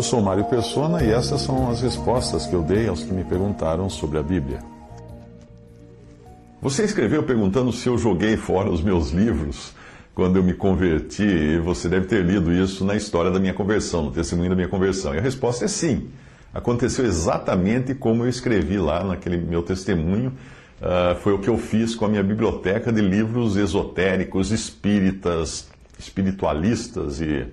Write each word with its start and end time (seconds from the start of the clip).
Eu 0.00 0.04
sou 0.04 0.22
Mário 0.22 0.46
Persona 0.46 1.04
e 1.04 1.10
essas 1.10 1.42
são 1.42 1.70
as 1.70 1.82
respostas 1.82 2.46
que 2.46 2.54
eu 2.54 2.62
dei 2.62 2.88
aos 2.88 3.02
que 3.02 3.12
me 3.12 3.22
perguntaram 3.22 3.90
sobre 3.90 4.16
a 4.16 4.22
Bíblia. 4.22 4.60
Você 6.62 6.84
escreveu 6.84 7.22
perguntando 7.22 7.70
se 7.70 7.86
eu 7.86 7.98
joguei 7.98 8.34
fora 8.34 8.70
os 8.70 8.80
meus 8.80 9.10
livros 9.10 9.74
quando 10.14 10.36
eu 10.36 10.42
me 10.42 10.54
converti, 10.54 11.22
e 11.22 11.58
você 11.58 11.86
deve 11.86 12.06
ter 12.06 12.24
lido 12.24 12.50
isso 12.50 12.82
na 12.82 12.96
história 12.96 13.30
da 13.30 13.38
minha 13.38 13.52
conversão, 13.52 14.04
no 14.04 14.10
testemunho 14.10 14.48
da 14.48 14.56
minha 14.56 14.68
conversão. 14.68 15.14
E 15.14 15.18
a 15.18 15.20
resposta 15.20 15.66
é 15.66 15.68
sim. 15.68 16.08
Aconteceu 16.54 17.04
exatamente 17.04 17.94
como 17.94 18.24
eu 18.24 18.28
escrevi 18.30 18.78
lá 18.78 19.04
naquele 19.04 19.36
meu 19.36 19.62
testemunho. 19.62 20.32
Uh, 20.80 21.14
foi 21.16 21.34
o 21.34 21.38
que 21.38 21.50
eu 21.50 21.58
fiz 21.58 21.94
com 21.94 22.06
a 22.06 22.08
minha 22.08 22.22
biblioteca 22.22 22.90
de 22.90 23.02
livros 23.02 23.54
esotéricos, 23.58 24.50
espíritas, 24.50 25.68
espiritualistas 25.98 27.20
e, 27.20 27.46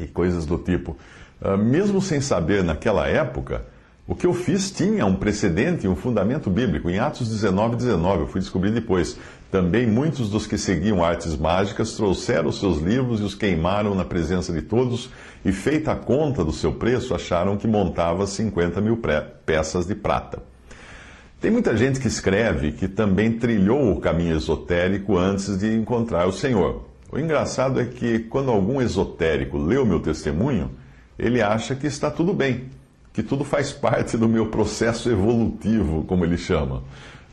e 0.00 0.06
coisas 0.06 0.46
do 0.46 0.58
tipo. 0.58 0.96
Uh, 1.40 1.56
mesmo 1.56 2.00
sem 2.00 2.20
saber 2.20 2.62
naquela 2.62 3.06
época, 3.06 3.64
o 4.10 4.14
que 4.16 4.26
eu 4.26 4.34
fiz 4.34 4.72
tinha 4.72 5.06
um 5.06 5.14
precedente, 5.14 5.86
um 5.86 5.94
fundamento 5.94 6.50
bíblico. 6.50 6.90
Em 6.90 6.98
Atos 6.98 7.28
19, 7.28 7.76
19, 7.76 8.22
eu 8.22 8.26
fui 8.26 8.40
descobrir 8.40 8.72
depois. 8.72 9.16
Também 9.52 9.86
muitos 9.86 10.28
dos 10.28 10.48
que 10.48 10.58
seguiam 10.58 11.04
artes 11.04 11.36
mágicas 11.36 11.92
trouxeram 11.92 12.50
seus 12.50 12.78
livros 12.78 13.20
e 13.20 13.22
os 13.22 13.36
queimaram 13.36 13.94
na 13.94 14.04
presença 14.04 14.52
de 14.52 14.62
todos, 14.62 15.10
e 15.44 15.52
feita 15.52 15.92
a 15.92 15.96
conta 15.96 16.44
do 16.44 16.52
seu 16.52 16.72
preço, 16.72 17.14
acharam 17.14 17.56
que 17.56 17.68
montava 17.68 18.26
50 18.26 18.80
mil 18.80 19.00
peças 19.46 19.86
de 19.86 19.94
prata. 19.94 20.42
Tem 21.40 21.50
muita 21.50 21.76
gente 21.76 22.00
que 22.00 22.08
escreve 22.08 22.72
que 22.72 22.86
também 22.86 23.38
trilhou 23.38 23.92
o 23.92 24.00
caminho 24.00 24.36
esotérico 24.36 25.16
antes 25.16 25.56
de 25.56 25.72
encontrar 25.72 26.26
o 26.26 26.32
Senhor. 26.32 26.89
O 27.12 27.18
engraçado 27.18 27.80
é 27.80 27.84
que 27.84 28.20
quando 28.20 28.50
algum 28.50 28.80
esotérico 28.80 29.58
lê 29.58 29.76
o 29.76 29.84
meu 29.84 29.98
testemunho, 29.98 30.70
ele 31.18 31.42
acha 31.42 31.74
que 31.74 31.86
está 31.86 32.08
tudo 32.08 32.32
bem, 32.32 32.66
que 33.12 33.22
tudo 33.22 33.44
faz 33.44 33.72
parte 33.72 34.16
do 34.16 34.28
meu 34.28 34.46
processo 34.46 35.10
evolutivo, 35.10 36.04
como 36.04 36.24
ele 36.24 36.38
chama. 36.38 36.82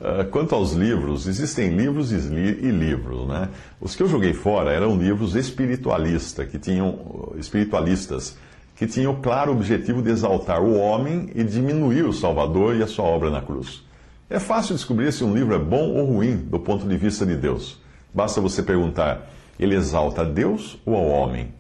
Uh, 0.02 0.25
quanto 0.31 0.55
aos 0.55 0.73
livros, 0.73 1.28
existem 1.28 1.75
livros 1.75 2.11
e, 2.11 2.17
li 2.17 2.67
e 2.67 2.72
livros, 2.72 3.28
né? 3.28 3.50
Os 3.80 3.95
que 3.95 4.02
eu 4.02 4.08
joguei 4.08 4.33
fora 4.33 4.72
eram 4.72 4.98
livros 4.98 5.36
espiritualista, 5.36 6.45
que 6.45 6.58
tinham, 6.58 7.33
espiritualistas, 7.38 8.38
que 8.75 8.88
tinham 8.88 9.14
o 9.14 9.17
claro 9.17 9.52
objetivo 9.52 10.02
de 10.02 10.09
exaltar 10.09 10.61
o 10.61 10.75
homem 10.78 11.30
e 11.33 11.44
diminuir 11.44 12.03
o 12.03 12.14
Salvador 12.14 12.75
e 12.75 12.83
a 12.83 12.88
sua 12.88 13.05
obra 13.05 13.30
na 13.30 13.42
cruz. 13.42 13.83
É 14.30 14.39
fácil 14.39 14.75
descobrir 14.75 15.11
se 15.11 15.23
um 15.23 15.33
livro 15.33 15.55
é 15.55 15.59
bom 15.59 15.94
ou 15.94 16.05
ruim 16.05 16.38
do 16.38 16.59
ponto 16.59 16.88
de 16.88 16.98
vista 16.98 17.25
de 17.25 17.36
Deus. 17.36 17.80
Basta 18.14 18.42
você 18.42 18.61
perguntar: 18.61 19.28
ele 19.59 19.75
exalta 19.75 20.22
a 20.22 20.25
Deus 20.25 20.77
ou 20.86 20.95
ao 20.95 21.05
homem? 21.05 21.53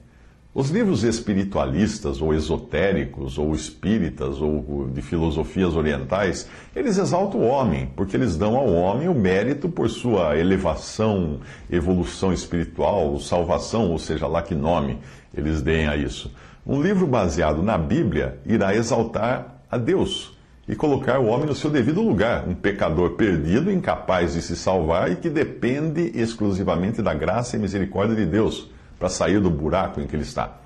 Os 0.53 0.71
livros 0.71 1.03
espiritualistas, 1.03 2.19
ou 2.19 2.33
esotéricos, 2.33 3.37
ou 3.37 3.53
espíritas, 3.53 4.41
ou 4.41 4.89
de 4.91 5.03
filosofias 5.03 5.75
orientais, 5.75 6.49
eles 6.75 6.97
exaltam 6.97 7.41
o 7.41 7.47
homem, 7.47 7.91
porque 7.95 8.17
eles 8.17 8.35
dão 8.35 8.57
ao 8.57 8.73
homem 8.73 9.07
o 9.07 9.13
mérito 9.13 9.69
por 9.69 9.87
sua 9.87 10.35
elevação, 10.35 11.41
evolução 11.69 12.33
espiritual, 12.33 13.19
salvação, 13.19 13.91
ou 13.91 13.99
seja 13.99 14.25
lá 14.25 14.41
que 14.41 14.55
nome 14.55 14.97
eles 15.31 15.61
deem 15.61 15.87
a 15.87 15.95
isso. 15.95 16.33
Um 16.65 16.81
livro 16.81 17.05
baseado 17.05 17.61
na 17.61 17.77
Bíblia 17.77 18.39
irá 18.43 18.75
exaltar 18.75 19.61
a 19.69 19.77
Deus 19.77 20.36
e 20.67 20.75
colocar 20.75 21.19
o 21.19 21.27
homem 21.27 21.47
no 21.47 21.55
seu 21.55 21.69
devido 21.69 22.01
lugar, 22.01 22.47
um 22.47 22.53
pecador 22.53 23.11
perdido, 23.11 23.71
incapaz 23.71 24.33
de 24.33 24.41
se 24.41 24.55
salvar 24.55 25.11
e 25.11 25.15
que 25.15 25.29
depende 25.29 26.11
exclusivamente 26.13 27.01
da 27.01 27.13
graça 27.13 27.55
e 27.55 27.59
misericórdia 27.59 28.15
de 28.15 28.25
Deus 28.25 28.69
para 28.99 29.07
sair 29.07 29.39
do 29.39 29.49
buraco 29.49 30.01
em 30.01 30.07
que 30.07 30.15
ele 30.15 30.23
está. 30.23 30.57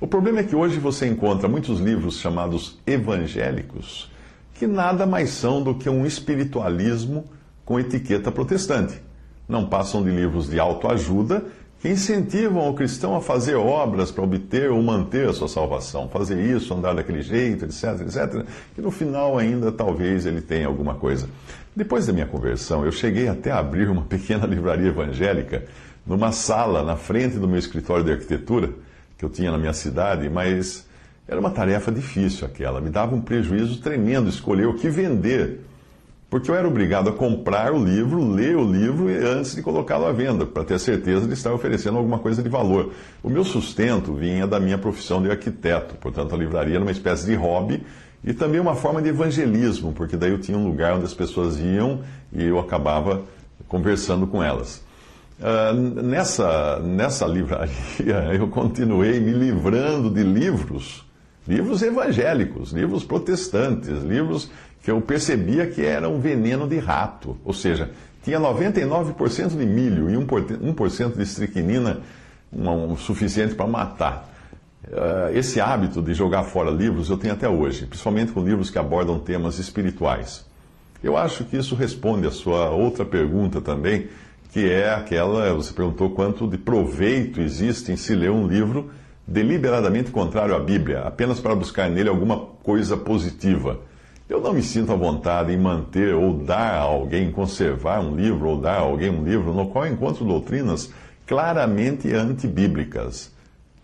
O 0.00 0.06
problema 0.06 0.40
é 0.40 0.44
que 0.44 0.56
hoje 0.56 0.78
você 0.78 1.06
encontra 1.06 1.48
muitos 1.48 1.80
livros 1.80 2.18
chamados 2.18 2.78
evangélicos 2.86 4.10
que 4.62 4.66
nada 4.68 5.04
mais 5.04 5.30
são 5.30 5.60
do 5.60 5.74
que 5.74 5.90
um 5.90 6.06
espiritualismo 6.06 7.24
com 7.64 7.80
etiqueta 7.80 8.30
protestante. 8.30 9.02
Não 9.48 9.66
passam 9.66 10.04
de 10.04 10.10
livros 10.10 10.48
de 10.48 10.60
autoajuda 10.60 11.44
que 11.82 11.88
incentivam 11.88 12.70
o 12.70 12.74
cristão 12.74 13.16
a 13.16 13.20
fazer 13.20 13.56
obras 13.56 14.12
para 14.12 14.22
obter 14.22 14.70
ou 14.70 14.80
manter 14.80 15.28
a 15.28 15.32
sua 15.32 15.48
salvação, 15.48 16.08
fazer 16.08 16.40
isso, 16.40 16.72
andar 16.72 16.94
daquele 16.94 17.22
jeito, 17.22 17.64
etc, 17.64 18.00
etc, 18.02 18.46
que 18.72 18.80
no 18.80 18.92
final 18.92 19.36
ainda 19.36 19.72
talvez 19.72 20.24
ele 20.24 20.40
tenha 20.40 20.68
alguma 20.68 20.94
coisa. 20.94 21.28
Depois 21.74 22.06
da 22.06 22.12
minha 22.12 22.24
conversão, 22.24 22.84
eu 22.84 22.92
cheguei 22.92 23.26
até 23.26 23.50
a 23.50 23.58
abrir 23.58 23.88
uma 23.88 24.02
pequena 24.06 24.46
livraria 24.46 24.90
evangélica 24.90 25.64
numa 26.06 26.30
sala 26.30 26.84
na 26.84 26.94
frente 26.94 27.36
do 27.36 27.48
meu 27.48 27.58
escritório 27.58 28.04
de 28.04 28.12
arquitetura 28.12 28.70
que 29.18 29.24
eu 29.24 29.28
tinha 29.28 29.50
na 29.50 29.58
minha 29.58 29.72
cidade, 29.72 30.30
mas 30.30 30.86
era 31.26 31.40
uma 31.40 31.50
tarefa 31.50 31.90
difícil 31.90 32.46
aquela. 32.46 32.80
Me 32.80 32.90
dava 32.90 33.12
um 33.12 33.20
prejuízo 33.20 33.80
tremendo 33.80 34.28
escolher 34.28 34.68
o 34.68 34.74
que 34.74 34.88
vender, 34.88 35.58
porque 36.32 36.50
eu 36.50 36.54
era 36.54 36.66
obrigado 36.66 37.10
a 37.10 37.12
comprar 37.12 37.74
o 37.74 37.84
livro, 37.84 38.26
ler 38.26 38.56
o 38.56 38.64
livro 38.64 39.06
antes 39.36 39.54
de 39.54 39.60
colocá-lo 39.60 40.06
à 40.06 40.12
venda, 40.12 40.46
para 40.46 40.64
ter 40.64 40.80
certeza 40.80 41.26
de 41.26 41.34
estar 41.34 41.52
oferecendo 41.52 41.98
alguma 41.98 42.18
coisa 42.18 42.42
de 42.42 42.48
valor. 42.48 42.94
O 43.22 43.28
meu 43.28 43.44
sustento 43.44 44.14
vinha 44.14 44.46
da 44.46 44.58
minha 44.58 44.78
profissão 44.78 45.20
de 45.22 45.30
arquiteto, 45.30 45.94
portanto 45.96 46.34
a 46.34 46.38
livraria 46.38 46.76
era 46.76 46.82
uma 46.82 46.90
espécie 46.90 47.26
de 47.26 47.34
hobby 47.34 47.84
e 48.24 48.32
também 48.32 48.58
uma 48.58 48.74
forma 48.74 49.02
de 49.02 49.10
evangelismo, 49.10 49.92
porque 49.92 50.16
daí 50.16 50.30
eu 50.30 50.38
tinha 50.38 50.56
um 50.56 50.66
lugar 50.66 50.94
onde 50.94 51.04
as 51.04 51.12
pessoas 51.12 51.60
iam 51.60 52.00
e 52.32 52.42
eu 52.42 52.58
acabava 52.58 53.20
conversando 53.68 54.26
com 54.26 54.42
elas. 54.42 54.82
Uh, 55.38 56.02
nessa, 56.02 56.78
nessa 56.78 57.26
livraria, 57.26 57.76
eu 58.32 58.48
continuei 58.48 59.20
me 59.20 59.32
livrando 59.32 60.08
de 60.08 60.22
livros, 60.22 61.04
livros 61.46 61.82
evangélicos, 61.82 62.72
livros 62.72 63.04
protestantes, 63.04 64.02
livros 64.02 64.50
que 64.82 64.90
eu 64.90 65.00
percebia 65.00 65.66
que 65.66 65.84
eram 65.84 66.20
veneno 66.20 66.66
de 66.66 66.78
rato. 66.78 67.36
Ou 67.44 67.52
seja, 67.52 67.90
tinha 68.22 68.38
99% 68.38 69.48
de 69.48 69.66
milho 69.66 70.10
e 70.10 70.14
1%, 70.14 71.16
de 71.16 71.22
estricnina, 71.22 72.00
um, 72.52 72.96
suficiente 72.96 73.54
para 73.54 73.66
matar. 73.66 74.28
Uh, 74.84 75.36
esse 75.36 75.60
hábito 75.60 76.02
de 76.02 76.12
jogar 76.12 76.42
fora 76.42 76.70
livros 76.70 77.08
eu 77.08 77.16
tenho 77.16 77.34
até 77.34 77.48
hoje, 77.48 77.86
principalmente 77.86 78.32
com 78.32 78.44
livros 78.44 78.68
que 78.68 78.78
abordam 78.78 79.18
temas 79.18 79.58
espirituais. 79.58 80.44
Eu 81.02 81.16
acho 81.16 81.44
que 81.44 81.56
isso 81.56 81.74
responde 81.74 82.26
a 82.26 82.30
sua 82.30 82.70
outra 82.70 83.04
pergunta 83.04 83.60
também 83.60 84.08
que 84.52 84.70
é 84.70 84.92
aquela, 84.92 85.52
você 85.54 85.72
perguntou 85.72 86.10
quanto 86.10 86.46
de 86.46 86.58
proveito 86.58 87.40
existe 87.40 87.90
em 87.90 87.96
se 87.96 88.14
ler 88.14 88.30
um 88.30 88.46
livro 88.46 88.90
deliberadamente 89.26 90.10
contrário 90.10 90.54
à 90.54 90.58
Bíblia, 90.58 91.00
apenas 91.00 91.40
para 91.40 91.54
buscar 91.54 91.88
nele 91.88 92.08
alguma 92.08 92.38
coisa 92.62 92.96
positiva. 92.96 93.80
Eu 94.28 94.40
não 94.40 94.52
me 94.52 94.62
sinto 94.62 94.92
à 94.92 94.96
vontade 94.96 95.52
em 95.52 95.58
manter 95.58 96.14
ou 96.14 96.38
dar 96.38 96.74
a 96.74 96.80
alguém, 96.80 97.30
conservar 97.30 98.00
um 98.00 98.16
livro 98.16 98.48
ou 98.48 98.60
dar 98.60 98.78
a 98.78 98.80
alguém 98.80 99.10
um 99.10 99.24
livro 99.24 99.52
no 99.52 99.66
qual 99.68 99.86
encontro 99.86 100.24
doutrinas 100.24 100.90
claramente 101.26 102.12
antibíblicas, 102.12 103.32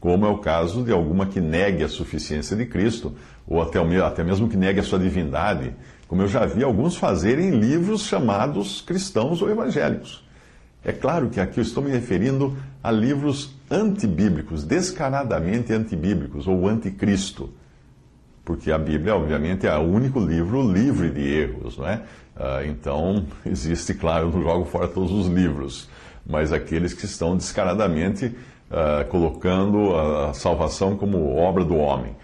como 0.01 0.27
é 0.27 0.29
o 0.29 0.39
caso 0.39 0.83
de 0.83 0.93
alguma 0.93 1.27
que 1.27 1.41
negue 1.41 1.85
a 1.85 1.89
suficiência 1.89 2.57
de 2.57 2.67
Cristo, 2.67 3.15
ou 3.47 3.63
até, 3.63 3.79
até 4.03 4.23
mesmo 4.23 4.49
que 4.49 4.57
negue 4.57 4.81
a 4.81 4.83
sua 4.83 4.99
divindade, 4.99 5.75
como 6.07 6.23
eu 6.23 6.29
já 6.29 6.47
vi 6.47 6.63
alguns 6.63 6.97
fazerem 6.97 7.49
em 7.49 7.59
livros 7.59 8.03
chamados 8.03 8.81
cristãos 8.81 9.43
ou 9.43 9.51
evangélicos. 9.51 10.27
É 10.85 10.93
claro 10.93 11.29
que 11.29 11.41
aqui 11.41 11.59
eu 11.59 11.63
estou 11.63 11.83
me 11.83 11.91
referindo 11.91 12.57
a 12.89 12.91
livros 12.91 13.55
antibíblicos, 13.71 14.65
descaradamente 14.65 15.75
antibíblicos 15.75 16.47
ou 16.47 16.67
anticristo. 16.67 17.51
Porque 18.43 18.73
a 18.73 18.79
Bíblia, 18.79 19.15
obviamente, 19.15 19.67
é 19.67 19.77
o 19.77 19.83
único 19.83 20.19
livro 20.19 20.63
livre 20.73 21.11
de 21.11 21.21
erros, 21.21 21.77
não 21.77 21.87
é? 21.87 22.03
Ah, 22.35 22.65
então, 22.65 23.27
existe, 23.45 23.93
claro, 23.93 24.29
eu 24.29 24.33
não 24.33 24.43
jogo 24.43 24.65
fora 24.65 24.89
todos 24.89 25.13
os 25.13 25.27
livros, 25.27 25.87
mas 26.27 26.51
aqueles 26.51 26.95
que 26.95 27.05
estão 27.05 27.37
descaradamente 27.37 28.35
ah, 28.71 29.05
colocando 29.11 29.95
a 29.95 30.33
salvação 30.33 30.97
como 30.97 31.37
obra 31.37 31.67
do 31.67 31.77
homem 31.77 32.17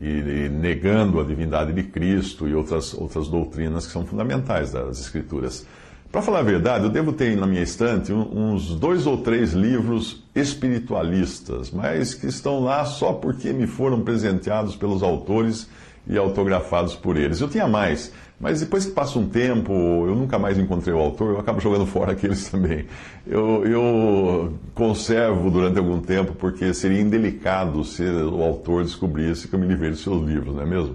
e, 0.00 0.48
negando 0.48 1.20
a 1.20 1.24
divindade 1.24 1.72
de 1.72 1.84
Cristo 1.84 2.48
e 2.48 2.54
outras, 2.56 2.92
outras 2.92 3.28
doutrinas 3.28 3.86
que 3.86 3.92
são 3.92 4.04
fundamentais 4.04 4.72
das 4.72 4.98
Escrituras. 5.00 5.64
Para 6.12 6.20
falar 6.20 6.40
a 6.40 6.42
verdade, 6.42 6.84
eu 6.84 6.90
devo 6.90 7.10
ter 7.10 7.34
na 7.38 7.46
minha 7.46 7.62
estante 7.62 8.12
uns 8.12 8.74
dois 8.74 9.06
ou 9.06 9.16
três 9.16 9.54
livros 9.54 10.22
espiritualistas, 10.34 11.70
mas 11.70 12.12
que 12.12 12.26
estão 12.26 12.60
lá 12.60 12.84
só 12.84 13.14
porque 13.14 13.50
me 13.50 13.66
foram 13.66 14.02
presenteados 14.02 14.76
pelos 14.76 15.02
autores 15.02 15.66
e 16.06 16.18
autografados 16.18 16.94
por 16.94 17.16
eles. 17.16 17.40
Eu 17.40 17.48
tinha 17.48 17.66
mais, 17.66 18.12
mas 18.38 18.60
depois 18.60 18.84
que 18.84 18.92
passa 18.92 19.18
um 19.18 19.26
tempo, 19.26 19.72
eu 19.72 20.14
nunca 20.14 20.38
mais 20.38 20.58
encontrei 20.58 20.92
o 20.92 20.98
autor, 20.98 21.30
eu 21.30 21.40
acabo 21.40 21.60
jogando 21.60 21.86
fora 21.90 22.12
aqueles 22.12 22.46
também. 22.50 22.84
Eu, 23.26 23.64
eu 23.64 24.52
conservo 24.74 25.50
durante 25.50 25.78
algum 25.78 25.98
tempo, 25.98 26.34
porque 26.34 26.74
seria 26.74 27.00
indelicado 27.00 27.82
se 27.84 28.02
o 28.02 28.42
autor 28.42 28.84
descobrisse 28.84 29.48
que 29.48 29.54
eu 29.54 29.58
me 29.58 29.66
livrei 29.66 29.88
dos 29.88 30.02
seus 30.02 30.22
livros, 30.22 30.54
não 30.54 30.62
é 30.62 30.66
mesmo? 30.66 30.94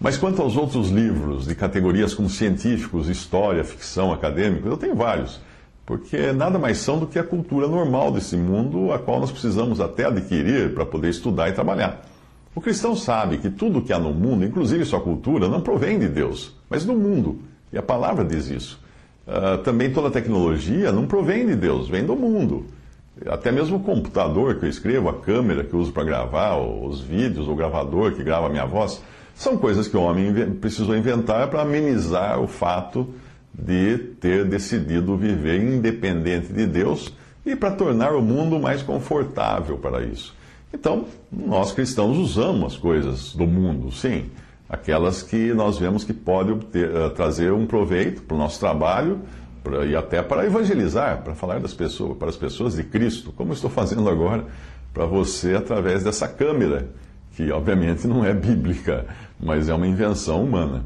Mas 0.00 0.16
quanto 0.16 0.40
aos 0.40 0.56
outros 0.56 0.90
livros 0.90 1.46
de 1.46 1.56
categorias 1.56 2.14
como 2.14 2.30
científicos, 2.30 3.08
história, 3.08 3.64
ficção, 3.64 4.12
acadêmicos, 4.12 4.70
eu 4.70 4.76
tenho 4.76 4.94
vários, 4.94 5.40
porque 5.84 6.32
nada 6.32 6.56
mais 6.56 6.78
são 6.78 7.00
do 7.00 7.06
que 7.06 7.18
a 7.18 7.24
cultura 7.24 7.66
normal 7.66 8.12
desse 8.12 8.36
mundo, 8.36 8.92
a 8.92 8.98
qual 8.98 9.18
nós 9.18 9.32
precisamos 9.32 9.80
até 9.80 10.04
adquirir 10.04 10.72
para 10.72 10.86
poder 10.86 11.08
estudar 11.08 11.48
e 11.48 11.52
trabalhar. 11.52 12.04
O 12.54 12.60
cristão 12.60 12.94
sabe 12.94 13.38
que 13.38 13.50
tudo 13.50 13.82
que 13.82 13.92
há 13.92 13.98
no 13.98 14.12
mundo, 14.12 14.44
inclusive 14.44 14.84
sua 14.84 15.00
cultura, 15.00 15.48
não 15.48 15.60
provém 15.60 15.98
de 15.98 16.08
Deus, 16.08 16.54
mas 16.70 16.84
do 16.84 16.94
mundo. 16.94 17.40
E 17.72 17.78
a 17.78 17.82
palavra 17.82 18.24
diz 18.24 18.48
isso. 18.48 18.80
Uh, 19.26 19.58
também 19.58 19.92
toda 19.92 20.10
tecnologia 20.10 20.92
não 20.92 21.06
provém 21.06 21.46
de 21.46 21.56
Deus, 21.56 21.88
vem 21.88 22.04
do 22.04 22.14
mundo. 22.14 22.66
Até 23.26 23.50
mesmo 23.50 23.76
o 23.76 23.80
computador 23.80 24.56
que 24.56 24.64
eu 24.64 24.68
escrevo, 24.68 25.08
a 25.08 25.14
câmera 25.14 25.64
que 25.64 25.74
eu 25.74 25.80
uso 25.80 25.92
para 25.92 26.04
gravar, 26.04 26.56
os 26.56 27.00
vídeos, 27.00 27.48
o 27.48 27.54
gravador 27.54 28.12
que 28.12 28.22
grava 28.22 28.46
a 28.46 28.50
minha 28.50 28.64
voz, 28.64 29.02
são 29.38 29.56
coisas 29.56 29.86
que 29.86 29.96
o 29.96 30.02
homem 30.02 30.34
precisou 30.60 30.96
inventar 30.96 31.46
para 31.46 31.62
amenizar 31.62 32.40
o 32.40 32.48
fato 32.48 33.14
de 33.54 33.96
ter 34.20 34.44
decidido 34.44 35.16
viver 35.16 35.62
independente 35.62 36.52
de 36.52 36.66
Deus 36.66 37.14
e 37.46 37.54
para 37.54 37.70
tornar 37.70 38.16
o 38.16 38.20
mundo 38.20 38.58
mais 38.58 38.82
confortável 38.82 39.78
para 39.78 40.02
isso. 40.02 40.34
Então, 40.74 41.04
nós 41.30 41.70
cristãos 41.70 42.18
usamos 42.18 42.72
as 42.74 42.78
coisas 42.78 43.32
do 43.32 43.46
mundo, 43.46 43.92
sim, 43.92 44.24
aquelas 44.68 45.22
que 45.22 45.54
nós 45.54 45.78
vemos 45.78 46.02
que 46.02 46.12
podem 46.12 46.54
uh, 46.54 47.10
trazer 47.14 47.52
um 47.52 47.64
proveito 47.64 48.22
para 48.22 48.34
o 48.34 48.38
nosso 48.38 48.58
trabalho 48.58 49.20
pra, 49.62 49.86
e 49.86 49.94
até 49.94 50.20
para 50.20 50.46
evangelizar, 50.46 51.22
para 51.22 51.36
falar 51.36 51.60
das 51.60 51.72
pessoas, 51.72 52.18
para 52.18 52.28
as 52.28 52.36
pessoas 52.36 52.74
de 52.74 52.82
Cristo, 52.82 53.32
como 53.36 53.52
estou 53.52 53.70
fazendo 53.70 54.08
agora 54.10 54.44
para 54.92 55.06
você 55.06 55.54
através 55.54 56.02
dessa 56.02 56.26
câmera 56.26 56.88
que 57.38 57.52
obviamente 57.52 58.04
não 58.08 58.24
é 58.24 58.34
bíblica, 58.34 59.06
mas 59.38 59.68
é 59.68 59.74
uma 59.74 59.86
invenção 59.86 60.42
humana. 60.42 60.84